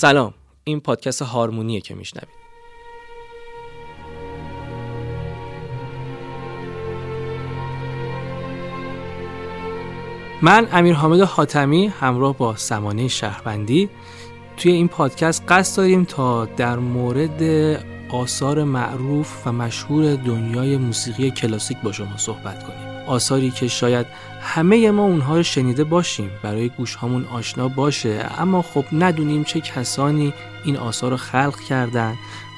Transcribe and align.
سلام 0.00 0.34
این 0.64 0.80
پادکست 0.80 1.22
هارمونیه 1.22 1.80
که 1.80 1.94
میشنوید. 1.94 2.28
من 10.42 10.68
امیر 10.72 10.94
حامد 10.94 11.20
حاتمی 11.20 11.86
همراه 11.86 12.36
با 12.38 12.56
سمانه 12.56 13.08
شهروندی 13.08 13.90
توی 14.56 14.72
این 14.72 14.88
پادکست 14.88 15.44
قصد 15.48 15.76
داریم 15.76 16.04
تا 16.04 16.44
در 16.44 16.76
مورد 16.76 17.42
آثار 18.10 18.64
معروف 18.64 19.46
و 19.46 19.52
مشهور 19.52 20.16
دنیای 20.16 20.76
موسیقی 20.76 21.30
کلاسیک 21.30 21.78
با 21.84 21.92
شما 21.92 22.16
صحبت 22.16 22.62
کنیم. 22.62 22.89
آثاری 23.10 23.50
که 23.50 23.68
شاید 23.68 24.06
همه 24.40 24.90
ما 24.90 25.02
اونها 25.02 25.36
رو 25.36 25.42
شنیده 25.42 25.84
باشیم. 25.84 26.30
برای 26.42 26.68
گوش 26.68 26.96
همون 26.96 27.24
آشنا 27.24 27.68
باشه. 27.68 28.30
اما 28.38 28.62
خب 28.62 28.84
ندونیم 28.92 29.44
چه 29.44 29.60
کسانی 29.60 30.32
این 30.64 30.76
آثار 30.76 31.10
رو 31.10 31.16
خلق 31.16 31.60
کردن 31.60 32.14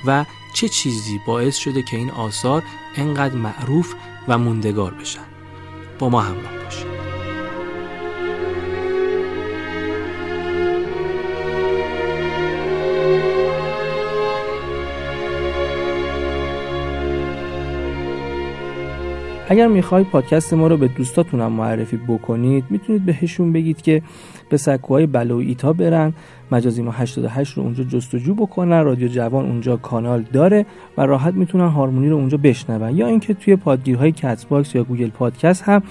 و 0.06 0.25
چه 0.55 0.69
چیزی 0.69 1.20
باعث 1.27 1.56
شده 1.56 1.83
که 1.83 1.97
این 1.97 2.11
آثار 2.11 2.62
انقدر 2.97 3.34
معروف 3.34 3.95
و 4.28 4.38
موندگار 4.38 4.95
بشن. 4.95 5.25
با 5.98 6.09
ما 6.09 6.20
همراه 6.20 6.64
باشید. 6.64 6.91
اگر 19.53 19.67
می‌خواید 19.67 20.06
پادکست 20.06 20.55
ما 20.55 20.67
رو 20.67 20.77
به 20.77 20.89
دوستاتونم 20.89 21.53
معرفی 21.53 21.97
بکنید 21.97 22.64
می‌تونید 22.70 23.06
بهشون 23.06 23.53
بگید 23.53 23.83
که 23.83 24.03
به 24.48 24.56
سکوهای 24.56 25.06
بله 25.06 25.29
و 25.29 25.36
ایتا 25.36 25.72
برن. 25.72 26.12
مجازی 26.53 26.83
ما 26.83 26.91
88 26.91 27.56
رو 27.56 27.62
اونجا 27.62 27.84
جستجو 27.84 28.34
بکنن. 28.34 28.84
رادیو 28.84 29.08
جوان 29.08 29.45
اونجا 29.45 29.77
کانال 29.77 30.23
داره 30.33 30.67
و 30.98 31.06
راحت 31.06 31.34
می‌تونن 31.34 31.69
هارمونی 31.69 32.08
رو 32.08 32.17
اونجا 32.17 32.36
بشنون. 32.36 32.97
یا 32.97 33.06
اینکه 33.06 33.34
توی 33.34 33.56
پادگیرهای 33.56 34.12
Castbox 34.12 34.75
یا 34.75 34.84
Google 34.84 35.11
Podcast 35.11 35.62
هم 35.62 35.83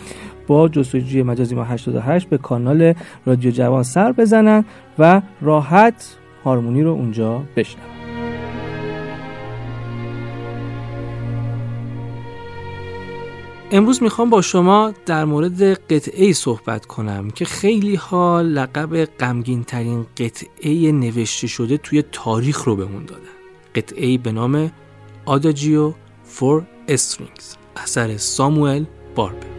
با 0.48 0.70
جستجوی 0.70 1.24
مجازی 1.24 1.56
ما 1.56 1.64
88 1.64 2.30
به 2.30 2.38
کانال 2.38 2.94
رادیو 3.26 3.52
جوان 3.52 3.84
سر 3.84 4.12
بزنن 4.12 4.66
و 5.00 5.22
راحت 5.42 6.18
هارمونی 6.46 6.84
رو 6.84 6.92
اونجا 6.92 7.44
بشنون. 7.56 8.01
امروز 13.74 14.04
می‌خوام 14.04 14.30
با 14.30 14.42
شما 14.42 14.94
در 15.06 15.26
مورد 15.26 15.64
قطعه 15.64 16.34
صحبت 16.34 16.86
کنم 16.86 17.30
که 17.30 17.46
خیلی 17.46 17.96
ها 17.96 18.42
لقب 18.42 19.06
غمگین 19.06 19.64
ترین 19.64 20.06
قطعه 20.18 20.92
نوشته 20.92 21.48
شده 21.48 21.78
توی 21.78 22.04
تاریخ 22.12 22.64
رو 22.64 22.76
بهمون 22.76 23.06
دادن. 23.06 23.22
قطعه 23.76 24.18
به 24.18 24.32
نام 24.32 24.72
آداجیو 25.26 25.94
فور 26.24 26.64
استرینگز 26.88 27.56
اثر 27.76 28.18
ساموئل 28.18 28.84
باربه 29.16 29.51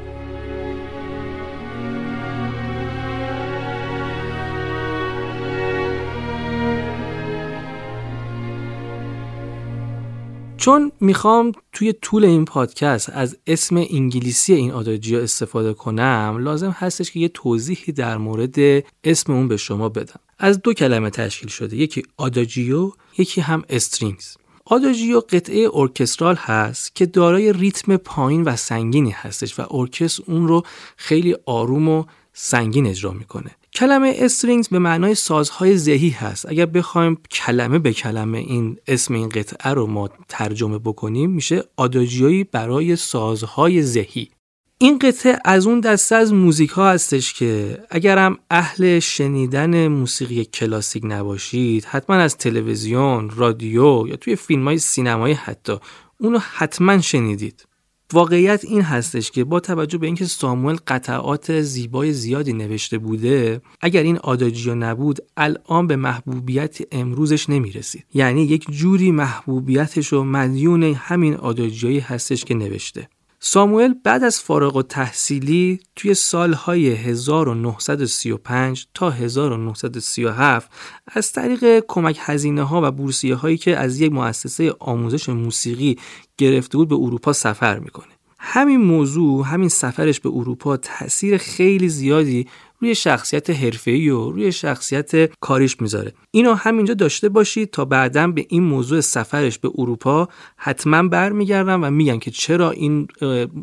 چون 10.63 10.93
می‌خوام 11.01 11.53
توی 11.73 11.93
طول 11.93 12.25
این 12.25 12.45
پادکست 12.45 13.11
از 13.11 13.37
اسم 13.47 13.77
انگلیسی 13.77 14.55
این 14.55 14.73
آداجیو 14.73 15.19
استفاده 15.19 15.75
کنم 15.75 16.37
لازم 16.41 16.71
هستش 16.71 17.11
که 17.11 17.21
یه 17.21 17.29
توضیحی 17.29 17.93
در 17.93 18.17
مورد 18.17 18.85
اسم 19.05 19.33
اون 19.33 19.49
به 19.49 19.57
شما 19.57 19.89
بدم. 19.89 20.21
از 20.39 20.63
دو 20.63 20.73
کلمه 20.73 21.11
تشکیل 21.11 21.49
شده 21.49 21.77
یکی 21.77 22.03
آداجیو 22.17 22.93
یکی 23.19 23.41
هم 23.41 23.65
Strings. 23.69 24.37
آداجیو 24.65 25.21
قطعه 25.21 25.69
ارکسترال 25.75 26.35
هست 26.35 26.95
که 26.95 27.07
دارای 27.07 27.53
ریتم 27.53 27.97
پایین 27.97 28.43
و 28.43 28.57
سنگینی 28.57 29.11
هستش 29.11 29.59
و 29.59 29.67
ارکستر 29.71 30.23
اون 30.27 30.49
رو 30.49 30.63
خیلی 30.97 31.37
آروم 31.47 31.89
و 31.89 32.05
سنگین 32.33 32.87
اجرا 32.87 33.13
می‌کنه. 33.13 33.51
کلمه 33.75 34.15
Strings 34.19 34.69
به 34.69 34.79
معنای 34.79 35.15
سازهای 35.15 35.77
زهی 35.77 36.11
هست. 36.11 36.49
اگر 36.49 36.67
بخوایم 36.67 37.19
کلمه 37.31 37.79
به 37.79 37.93
کلمه 37.93 38.39
این 38.39 38.77
اسم 38.87 39.15
این 39.15 39.29
قطعه 39.29 39.73
رو 39.73 39.87
ما 39.87 40.11
ترجمه 40.29 40.79
بکنیم 40.79 41.31
میشه 41.31 41.65
آداجیویی 41.77 42.45
برای 42.45 42.97
سازهای 42.97 43.83
زهی. 43.83 44.29
این 44.79 44.99
قطعه 44.99 45.39
از 45.45 45.67
اون 45.67 45.81
دسته 45.81 46.15
از 46.15 46.33
موزیک 46.33 46.71
ها 46.71 46.91
هستش 46.91 47.33
که 47.33 47.79
اگرم 47.91 48.39
اهل 48.51 48.99
شنیدن 48.99 49.89
موسیقی 49.89 50.45
کلاسیک 50.45 51.03
نباشید 51.07 51.85
حتما 51.85 52.17
از 52.17 52.37
تلویزیون، 52.37 53.31
رادیو 53.31 54.05
یا 54.09 54.17
توی 54.17 54.37
فیلم 54.37 54.65
های 54.65 54.79
سینمایی 54.79 55.35
حتی 55.35 55.77
اونو 56.19 56.39
حتما 56.39 57.01
شنیدید. 57.01 57.67
واقعیت 58.13 58.65
این 58.65 58.83
هستش 58.83 59.31
که 59.31 59.45
با 59.45 59.61
توجه 59.61 59.99
به 59.99 60.07
اینکه 60.07 60.25
ساموئل 60.25 60.77
قطعات 60.87 61.61
زیبای 61.61 62.13
زیادی 62.13 62.53
نوشته 62.53 62.99
بوده 62.99 63.61
اگر 63.81 64.03
این 64.03 64.19
آداجیو 64.19 64.75
نبود 64.75 65.19
الان 65.37 65.87
به 65.87 65.97
محبوبیت 65.97 66.79
امروزش 66.93 67.49
نمی‌رسید. 67.49 68.05
یعنی 68.15 68.43
یک 68.43 68.71
جوری 68.71 69.11
محبوبیتش 69.11 70.13
و 70.13 70.25
مدیون 70.25 70.83
همین 70.83 71.35
آداجیویی 71.35 71.99
هستش 72.01 72.45
که 72.45 72.55
نوشته. 72.55 73.09
ساموئل 73.45 73.95
بعد 74.05 74.25
از 74.25 74.41
فارغ 74.41 74.77
و 74.77 74.83
تحصیلی 74.83 75.81
توی 75.97 76.15
سالهای 76.15 76.89
1935 76.91 78.87
تا 78.95 79.11
1937 79.11 80.71
از 81.07 81.33
طریق 81.33 81.85
کمک 81.89 82.19
هزینه 82.21 82.63
ها 82.63 82.81
و 82.85 82.91
بورسیه 82.91 83.35
هایی 83.35 83.57
که 83.57 83.77
از 83.77 84.01
یک 84.01 84.13
مؤسسه 84.13 84.75
آموزش 84.81 85.29
موسیقی 85.29 85.99
گرفته 86.39 86.79
بود 86.79 86.89
به 86.89 86.95
اروپا 86.95 87.33
سفر 87.33 87.79
می‌کنه. 87.79 88.13
همین 88.39 88.81
موضوع 88.81 89.47
همین 89.47 89.69
سفرش 89.69 90.21
به 90.21 90.29
اروپا 90.29 90.77
تاثیر 90.77 91.37
خیلی 91.37 91.89
زیادی 91.89 92.47
روی 92.83 92.95
شخصیت 92.95 93.51
حرفه‌ای 93.51 94.09
و 94.09 94.31
روی 94.31 94.53
شخصیت 94.53 95.35
کاریش 95.41 95.81
می‌ذاره. 95.81 96.13
اینو 96.31 96.55
همینجا 96.55 96.95
داشته 96.95 97.29
باشید 97.29 97.71
تا 97.71 97.85
بعدا 97.85 98.27
به 98.27 98.47
این 98.49 98.63
موضوع 98.63 99.01
سفرش 99.01 99.59
به 99.59 99.71
اروپا 99.79 100.29
حتما 100.57 101.09
برمیگردم 101.09 101.85
و 101.85 101.91
میگم 101.91 102.19
که 102.19 102.31
چرا 102.31 102.71
این 102.71 103.09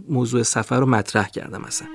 موضوع 0.09 0.43
سفر 0.43 0.79
رو 0.79 0.85
مطرح 0.85 1.29
کردم 1.29 1.61
مثلا 1.67 1.87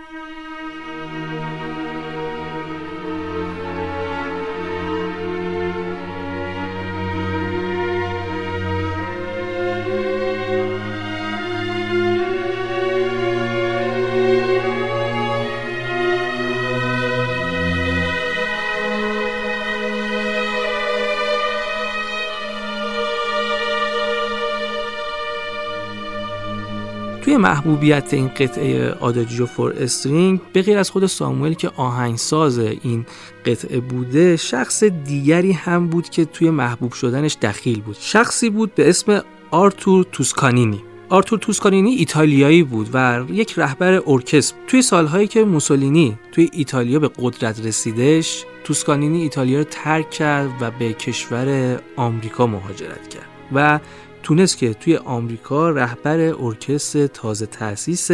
محبوبیت 27.45 28.15
این 28.15 28.29
قطعه 28.29 28.91
Adagio 28.91 29.47
for 29.47 29.73
String 29.73 30.41
به 30.53 30.63
غیر 30.63 30.79
از 30.79 30.91
خود 30.91 31.07
ساموئل 31.07 31.53
که 31.53 31.71
آهنگساز 31.77 32.59
این 32.59 33.07
قطعه 33.47 33.81
بوده 33.81 34.37
شخص 34.37 34.85
دیگری 34.85 35.53
هم 35.53 35.89
بود 35.89 36.09
که 36.09 36.25
توی 36.25 36.51
محبوب 36.51 36.93
شدنش 36.93 37.37
دخیل 37.43 37.81
بود. 37.81 37.97
شخصی 38.01 38.51
بود 38.51 38.75
به 38.75 38.89
اسم 38.89 39.23
آرتور 39.51 40.07
توسکانینی. 40.13 40.83
آرتور 41.09 41.39
توسکانینی 41.39 41.91
ایتالیایی 41.91 42.63
بود 42.63 42.89
و 42.93 43.25
یک 43.31 43.55
رهبر 43.57 44.03
ارکستر. 44.07 44.57
توی 44.67 44.83
سالهایی 44.83 45.27
که 45.27 45.45
موسولینی 45.45 46.19
توی 46.33 46.51
ایتالیا 46.53 46.99
به 46.99 47.11
قدرت 47.19 47.67
رسیدش 47.67 48.45
توسکانینی 48.65 49.23
ایتالیا 49.23 49.59
رو 49.59 49.65
ترک 49.65 50.11
کرد 50.11 50.51
و 50.61 50.71
به 50.71 50.93
کشور 50.93 51.79
آمریکا 51.97 52.47
مهاجرت 52.47 53.09
کرد 53.09 53.29
و 53.53 53.81
تونست 54.25 54.59
که 54.59 54.75
توی 54.75 54.97
آمریکا 54.97 55.71
رهبر 55.71 56.19
ارکستر 56.21 57.07
تازه 57.07 57.47
تأسیس 57.47 58.11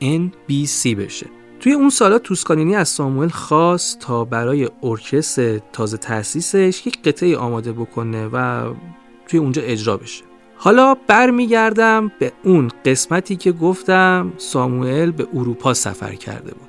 NBC 0.00 0.86
بشه. 0.86 1.26
توی 1.60 1.72
اون 1.72 1.90
سالا 1.90 2.18
توسکانینی 2.18 2.76
از 2.76 2.88
ساموئل 2.88 3.28
خواست 3.28 3.98
تا 3.98 4.24
برای 4.24 4.68
ارکستر 4.82 5.58
تازه 5.72 5.96
تأسیسش 5.96 6.86
یک 6.86 7.02
قطعه 7.02 7.36
آماده 7.36 7.72
بکنه 7.72 8.28
و 8.32 8.68
توی 9.28 9.40
اونجا 9.40 9.62
اجرا 9.62 9.96
بشه. 9.96 10.24
حالا 10.56 10.94
برمیگردم 11.06 12.12
به 12.18 12.32
اون 12.44 12.70
قسمتی 12.84 13.36
که 13.36 13.52
گفتم 13.52 14.32
ساموئل 14.36 15.10
به 15.10 15.26
اروپا 15.34 15.74
سفر 15.74 16.14
کرده 16.14 16.54
بود. 16.54 16.68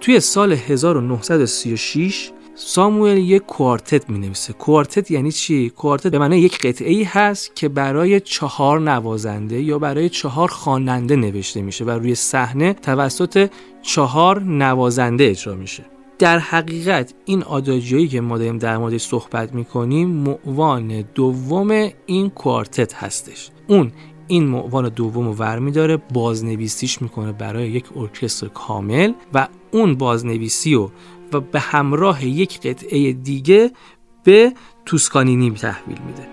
توی 0.00 0.20
سال 0.20 0.52
1936 0.52 2.30
ساموئل 2.62 3.18
یک 3.18 3.42
کوارتت 3.42 4.10
می 4.10 4.18
نویسه 4.18 4.52
کوارتت 4.52 5.10
یعنی 5.10 5.32
چی؟ 5.32 5.70
کوارتت 5.70 6.10
به 6.10 6.18
معنی 6.18 6.38
یک 6.38 6.58
قطعه 6.58 6.92
ای 6.92 7.02
هست 7.02 7.56
که 7.56 7.68
برای 7.68 8.20
چهار 8.20 8.80
نوازنده 8.80 9.62
یا 9.62 9.78
برای 9.78 10.08
چهار 10.08 10.48
خواننده 10.48 11.16
نوشته 11.16 11.62
میشه 11.62 11.84
و 11.84 11.90
روی 11.90 12.14
صحنه 12.14 12.72
توسط 12.72 13.50
چهار 13.82 14.42
نوازنده 14.42 15.24
اجرا 15.24 15.54
میشه. 15.54 15.84
در 16.18 16.38
حقیقت 16.38 17.14
این 17.24 17.42
آداجیایی 17.42 18.08
که 18.08 18.20
ما 18.20 18.38
داریم 18.38 18.58
در 18.58 18.78
موردش 18.78 19.02
صحبت 19.02 19.54
می‌کنیم 19.54 20.08
معوان 20.10 21.04
دوم 21.14 21.90
این 22.06 22.30
کوارتت 22.30 22.94
هستش. 22.94 23.50
اون 23.66 23.92
این 24.28 24.44
معوان 24.44 24.88
دوم 24.88 25.26
رو 25.26 25.32
ور 25.32 25.58
میداره 25.58 25.96
بازنویسیش 25.96 27.02
می‌کنه 27.02 27.32
برای 27.32 27.68
یک 27.68 27.84
ارکستر 27.96 28.48
کامل 28.48 29.12
و 29.34 29.48
اون 29.70 29.94
بازنویسی 29.94 30.74
رو 30.74 30.90
و 31.32 31.40
به 31.40 31.60
همراه 31.60 32.26
یک 32.26 32.60
قطعه 32.60 33.12
دیگه 33.12 33.70
به 34.24 34.52
توسکانینی 34.86 35.50
تحویل 35.50 35.98
میده. 36.06 36.26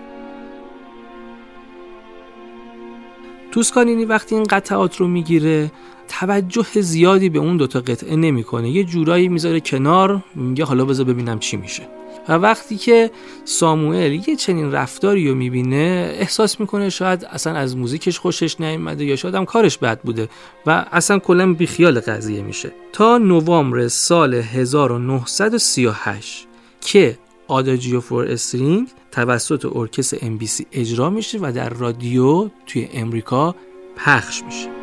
توسکانینی 3.52 4.04
وقتی 4.04 4.34
این 4.34 4.44
قطعات 4.44 4.96
رو 4.96 5.08
می‌گیره 5.08 5.72
توجه 6.08 6.80
زیادی 6.80 7.28
به 7.28 7.38
اون 7.38 7.56
دوتا 7.56 7.80
قطعه 7.80 8.16
نمی‌کنه. 8.16 8.70
یه 8.70 8.84
جورایی 8.84 9.28
می‌ذاره 9.28 9.60
کنار 9.60 10.24
میگه 10.34 10.64
حالا 10.64 10.84
بذار 10.84 11.06
ببینم 11.06 11.38
چی 11.38 11.56
میشه. 11.56 11.88
و 12.28 12.32
وقتی 12.32 12.76
که 12.76 13.10
ساموئل 13.44 14.28
یه 14.28 14.36
چنین 14.36 14.72
رفتاری 14.72 15.28
رو 15.28 15.34
می‌بینه 15.34 16.14
احساس 16.14 16.60
می‌کنه 16.60 16.90
شاید 16.90 17.24
اصلا 17.24 17.54
از 17.54 17.76
موزیکش 17.76 18.18
خوشش 18.18 18.60
نیومده 18.60 19.04
یا 19.04 19.16
شاید 19.16 19.34
هم 19.34 19.44
کارش 19.44 19.78
بد 19.78 20.00
بوده 20.00 20.28
و 20.66 20.86
اصلا 20.92 21.18
کلا 21.18 21.52
بیخیال 21.52 22.00
قضیه 22.00 22.42
میشه. 22.42 22.72
تا 22.92 23.18
نوامبر 23.18 23.88
سال 23.88 24.34
1938 24.34 26.46
که 26.80 27.18
آداجیو 27.48 28.00
فور 28.00 28.24
استرینگ 28.24 28.88
توسط 29.12 29.76
ارکستر 29.76 30.18
ام 30.22 30.38
اجرا 30.72 31.10
میشه 31.10 31.38
و 31.38 31.52
در 31.54 31.68
رادیو 31.68 32.50
توی 32.66 32.88
امریکا 32.92 33.54
پخش 33.96 34.42
میشه. 34.42 34.77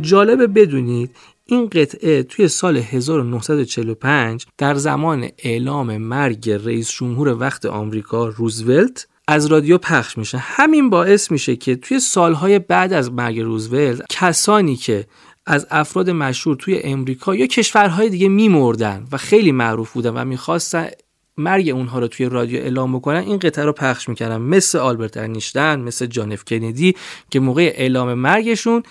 جالبه 0.00 0.46
بدونید 0.46 1.10
این 1.44 1.68
قطعه 1.68 2.22
توی 2.22 2.48
سال 2.48 2.76
1945 2.76 4.46
در 4.58 4.74
زمان 4.74 5.28
اعلام 5.38 5.96
مرگ 5.96 6.50
رئیس 6.50 6.90
جمهور 6.90 7.28
وقت 7.40 7.66
آمریکا 7.66 8.28
روزولت 8.28 9.06
از 9.28 9.46
رادیو 9.46 9.78
پخش 9.78 10.18
میشه. 10.18 10.38
همین 10.38 10.90
باعث 10.90 11.30
میشه 11.30 11.56
که 11.56 11.76
توی 11.76 12.00
سالهای 12.00 12.58
بعد 12.58 12.92
از 12.92 13.12
مرگ 13.12 13.40
روزولت 13.40 14.02
کسانی 14.10 14.76
که 14.76 15.06
از 15.46 15.66
افراد 15.70 16.10
مشهور 16.10 16.56
توی 16.56 16.80
امریکا 16.84 17.34
یا 17.34 17.46
کشورهای 17.46 18.08
دیگه 18.08 18.28
میمردن 18.28 19.06
و 19.12 19.16
خیلی 19.16 19.52
معروف 19.52 19.92
بودن 19.92 20.10
و 20.10 20.24
می‌خواستن 20.24 20.88
مرگ 21.36 21.68
اونها 21.68 21.98
رو 21.98 22.08
توی 22.08 22.26
رادیو 22.26 22.60
اعلام 22.60 22.96
بکنن 22.96 23.18
این 23.18 23.38
قطعه 23.38 23.64
رو 23.64 23.72
پخش 23.72 24.08
می‌کردن. 24.08 24.36
مثل 24.36 24.78
آلبرت 24.78 25.16
انیشتن 25.16 25.80
مثل 25.80 26.06
جان 26.06 26.36
کندی 26.36 26.96
که 27.30 27.40
موقع 27.40 27.72
اعلام 27.76 28.14
مرگشون 28.14 28.82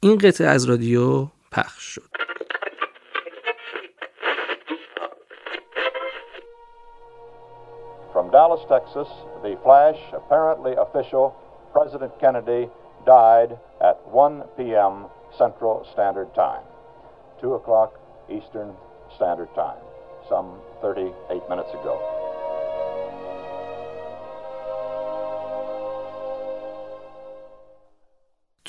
این 0.00 0.18
قطعه 0.18 0.48
از 0.48 0.64
رادیو 0.64 1.26
پخش 1.52 1.82
شد 1.82 2.10
From 8.12 8.30
Dallas, 8.30 8.60
Texas, 8.68 9.08
the 9.42 9.58
flash, 9.64 9.98
apparently 10.12 10.74
official, 10.76 11.34
President 11.72 12.12
Kennedy 12.20 12.70
died 13.04 13.58
at 13.80 13.96
1 14.06 14.44
p.m. 14.56 15.06
Central 15.36 15.84
Standard 15.92 16.32
Time, 16.32 16.62
2 17.40 17.54
o'clock 17.54 17.98
Eastern 18.30 18.72
Standard 19.16 19.52
Time, 19.56 19.82
some 20.28 20.60
38 20.80 21.42
minutes 21.50 21.70
ago. 21.70 22.17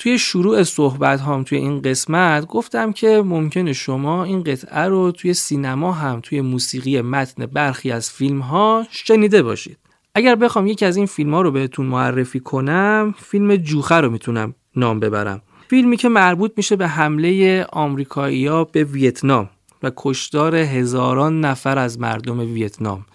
توی 0.01 0.19
شروع 0.19 0.63
صحبت 0.63 1.21
هم 1.21 1.43
توی 1.43 1.57
این 1.57 1.81
قسمت 1.81 2.45
گفتم 2.47 2.91
که 2.91 3.21
ممکنه 3.25 3.73
شما 3.73 4.23
این 4.23 4.43
قطعه 4.43 4.81
رو 4.81 5.11
توی 5.11 5.33
سینما 5.33 5.91
هم 5.91 6.19
توی 6.23 6.41
موسیقی 6.41 7.01
متن 7.01 7.45
برخی 7.45 7.91
از 7.91 8.11
فیلم 8.11 8.39
ها 8.39 8.85
شنیده 8.89 9.43
باشید. 9.43 9.77
اگر 10.15 10.35
بخوام 10.35 10.67
یکی 10.67 10.85
از 10.85 10.97
این 10.97 11.05
فیلم 11.05 11.33
ها 11.33 11.41
رو 11.41 11.51
بهتون 11.51 11.85
معرفی 11.85 12.39
کنم 12.39 13.15
فیلم 13.17 13.55
جوخه 13.55 13.95
رو 13.95 14.09
می‌تونم 14.09 14.55
نام 14.75 14.99
ببرم. 14.99 15.41
فیلمی 15.67 15.97
که 15.97 16.09
مربوط 16.09 16.51
میشه 16.57 16.75
به 16.75 16.87
حمله 16.87 17.63
آمریکایی‌ها 17.73 18.63
به 18.63 18.83
ویتنام 18.83 19.49
و 19.83 19.91
کشتار 19.97 20.55
هزاران 20.55 21.41
نفر 21.41 21.77
از 21.77 21.99
مردم 21.99 22.39
ویتنام. 22.39 23.05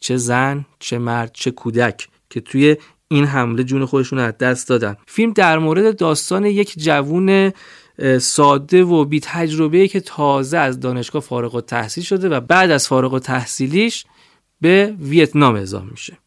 چه 0.00 0.16
زن 0.16 0.64
چه 0.78 0.98
مرد 0.98 1.30
چه 1.34 1.50
کودک 1.50 2.08
که 2.30 2.40
توی 2.40 2.76
این 3.08 3.24
حمله 3.24 3.64
جون 3.64 3.84
خودشون 3.84 4.18
از 4.18 4.38
دست 4.38 4.68
دادن. 4.68 4.96
فیلم 5.06 5.32
در 5.32 5.58
مورد 5.58 5.96
داستان 5.96 6.44
یک 6.44 6.74
جوون 6.78 7.52
ساده 8.20 8.84
و 8.84 9.04
بی 9.04 9.20
تجربه 9.20 9.88
که 9.88 10.00
تازه 10.00 10.58
از 10.58 10.80
دانشگاه 10.80 11.22
فارغ 11.22 11.54
و 11.54 11.60
تحصیل 11.60 12.04
شده 12.04 12.28
و 12.28 12.40
بعد 12.40 12.70
از 12.70 12.88
فارغ 12.88 13.12
و 13.12 13.18
تحصیلیش 13.18 14.04
به 14.60 14.94
ویتنام 15.00 15.54
اعزام 15.54 15.88
میشه. 15.90 16.18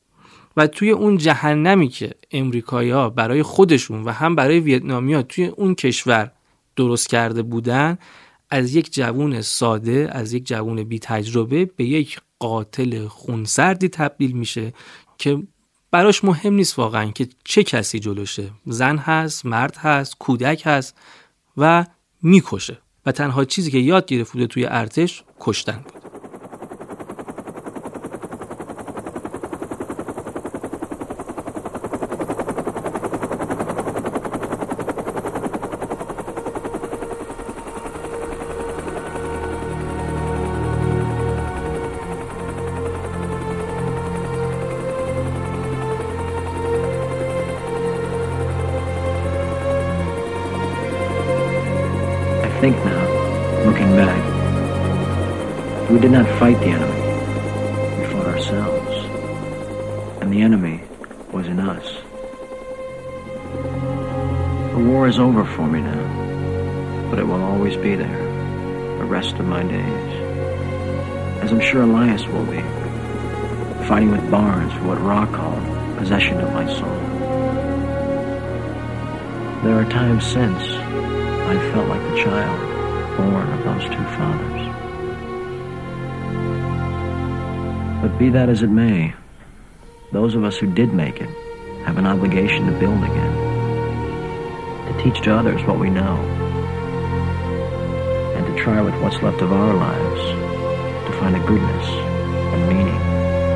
و 0.58 0.68
توی 0.68 0.92
اون 0.92 1.18
جهنمی 1.18 1.88
که 1.88 2.12
امریکایی 2.31 2.90
ها 2.90 3.10
برای 3.10 3.44
خودشون 3.44 4.04
و 4.04 4.12
هم 4.12 4.36
برای 4.36 4.60
ویتنامی 4.60 5.14
ها 5.14 5.22
توی 5.22 5.46
اون 5.46 5.76
کشور 5.76 6.31
درست 6.76 7.10
کرده 7.10 7.42
بودن 7.42 7.98
از 8.50 8.76
یک 8.76 8.94
جوون 8.94 9.42
ساده 9.42 10.10
از 10.12 10.34
یک 10.34 10.46
جوون 10.46 10.84
بی 10.84 11.00
تجربه 11.00 11.66
به 11.66 11.86
یک 11.86 12.20
قاتل 12.40 13.08
خونسردی 13.08 13.90
تبدیل 13.90 14.31
میشه 14.31 14.74
که 15.18 15.44
براش 15.92 16.24
مهم 16.24 16.54
نیست 16.54 16.80
واقعا 16.80 17.12
که 17.12 17.28
چه 17.44 17.64
کسی 17.64 18.00
جلوشه. 18.00 18.52
زن 18.66 18.98
هست 18.98 19.46
مرد 19.46 19.78
هست 19.78 20.18
کودک 20.20 20.62
هست 20.66 20.96
و 21.58 21.86
می‌کشه. 22.22 22.78
و 23.06 23.12
تنها 23.12 23.46
چیزی 23.46 23.72
که 23.72 23.78
یاد 23.78 24.06
گرفته 24.06 24.48
توی 24.48 24.66
ارتش 24.66 25.24
کشتن 25.40 25.84
بود. 25.94 25.99
Did 56.09 56.23
not 56.23 56.39
fight 56.39 56.57
the 56.57 56.66
enemy. 56.66 57.99
We 57.99 58.06
fought 58.11 58.25
ourselves. 58.25 59.06
And 60.21 60.33
the 60.33 60.42
enemy 60.42 60.81
was 61.31 61.45
in 61.45 61.59
us. 61.59 61.85
The 64.73 64.83
war 64.89 65.07
is 65.07 65.19
over 65.19 65.45
for 65.45 65.68
me 65.68 65.81
now, 65.81 67.09
but 67.11 67.19
it 67.19 67.25
will 67.25 67.44
always 67.44 67.75
be 67.78 67.94
there, 67.94 68.97
the 68.97 69.06
rest 69.06 69.35
of 69.35 69.45
my 69.45 69.61
days. 69.61 71.44
As 71.44 71.51
I'm 71.51 71.61
sure 71.61 71.83
Elias 71.83 72.25
will 72.25 72.45
be, 72.45 72.61
fighting 73.85 74.09
with 74.09 74.31
Barnes 74.31 74.73
for 74.73 74.85
what 74.85 75.01
Ra 75.01 75.28
called 75.28 75.97
possession 75.99 76.42
of 76.42 76.51
my 76.54 76.66
soul. 76.73 76.99
There 79.61 79.80
are 79.80 79.87
times 79.92 80.25
since 80.25 80.59
I've 80.63 81.71
felt 81.71 81.87
like 81.87 82.01
the 82.01 82.23
child 82.23 83.16
born 83.16 83.47
of 83.51 83.63
those 83.63 83.83
two 83.83 84.04
fathers. 84.18 84.58
But 88.02 88.18
be 88.18 88.30
that 88.30 88.48
as 88.48 88.64
it 88.64 88.70
may, 88.70 89.14
those 90.14 90.34
of 90.34 90.46
us 90.46 90.58
who 90.58 90.74
did 90.74 90.94
make 90.94 91.20
it 91.20 91.30
have 91.86 91.98
an 91.98 92.08
obligation 92.08 92.66
to 92.68 92.72
build 92.80 93.04
again, 93.04 94.88
to 94.88 95.04
teach 95.04 95.22
to 95.24 95.36
others 95.36 95.62
what 95.64 95.80
we 95.80 95.90
know, 95.90 96.16
and 98.38 98.46
to 98.48 98.64
try 98.64 98.82
with 98.82 98.96
what's 99.02 99.22
left 99.22 99.42
of 99.42 99.52
our 99.52 99.74
lives 99.74 100.22
to 101.08 101.20
find 101.20 101.36
a 101.36 101.40
goodness 101.46 101.88
and 102.54 102.68
meaning 102.70 103.00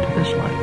to 0.05 0.13
this 0.19 0.35
life. 0.37 0.62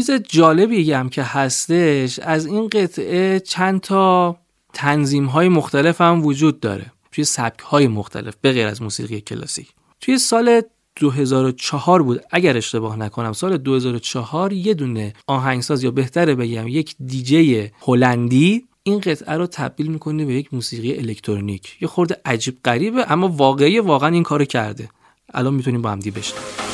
چیز 0.00 0.10
جالبی 0.10 0.92
هم 0.92 1.08
که 1.08 1.22
هستش 1.22 2.18
از 2.18 2.46
این 2.46 2.68
قطعه 2.68 3.40
چند 3.40 3.80
تا 3.80 4.36
تنظیم 4.72 5.26
های 5.26 5.48
مختلف 5.48 6.00
هم 6.00 6.24
وجود 6.24 6.60
داره. 6.60 6.92
توی 7.12 7.24
سبک 7.24 7.60
های 7.60 7.88
مختلف 7.88 8.34
به 8.40 8.52
غیر 8.52 8.66
از 8.66 8.82
موسیقی 8.82 9.20
کلاسیک. 9.20 9.68
توی 10.00 10.18
سال 10.18 10.62
2004 10.96 12.02
بود 12.02 12.20
اگر 12.30 12.56
اشتباه 12.56 12.96
نکنم 12.96 13.32
سال 13.32 13.56
2004 13.56 14.52
یه 14.52 14.74
دونه 14.74 15.12
آهنگساز 15.26 15.84
یا 15.84 15.90
بهتره 15.90 16.34
بگم 16.34 16.68
یک 16.68 16.96
دیجی 17.06 17.70
هلندی 17.82 18.64
این 18.82 19.00
قطعه 19.00 19.36
رو 19.36 19.46
تبدیل 19.46 19.86
می‌کنه 19.86 20.24
به 20.24 20.34
یک 20.34 20.54
موسیقی 20.54 20.96
الکترونیک. 20.96 21.76
یه 21.80 21.88
خورده 21.88 22.16
عجیب 22.24 22.58
غریبه 22.64 23.12
اما 23.12 23.28
واقعی 23.28 23.78
واقعا 23.78 24.08
این 24.08 24.22
کارو 24.22 24.44
کرده. 24.44 24.88
الان 25.34 25.54
می‌تونیم 25.54 25.82
با 25.82 25.90
هم 25.90 26.00
دی 26.00 26.10
بشنویم. 26.10 26.69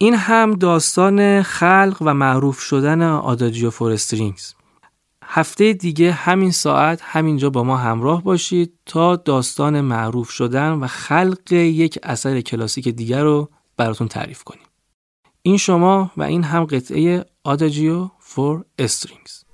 این 0.00 0.14
هم 0.14 0.54
داستان 0.54 1.42
خلق 1.42 1.96
و 2.00 2.14
معروف 2.14 2.60
شدن 2.60 3.02
Adagio 3.02 3.70
for 3.70 3.95
Strings 3.95 4.54
هفته 5.24 5.72
دیگه 5.72 6.12
همین 6.12 6.50
ساعت 6.50 7.00
همینجا 7.02 7.50
با 7.50 7.64
ما 7.64 7.76
همراه 7.76 8.22
باشید 8.22 8.72
تا 8.86 9.16
داستان 9.16 9.80
معروف 9.80 10.30
شدن 10.30 10.72
و 10.72 10.86
خلق 10.86 11.52
یک 11.52 11.98
اثر 12.02 12.40
کلاسیک 12.40 12.88
دیگر 12.88 13.22
رو 13.22 13.50
براتون 13.76 14.08
تعریف 14.08 14.44
کنیم. 14.44 14.66
این 15.42 15.56
شما 15.56 16.10
و 16.16 16.22
این 16.22 16.44
هم 16.44 16.64
قطعه 16.64 17.24
Adagio 17.44 18.08
for 18.18 18.64
Strings 18.78 19.47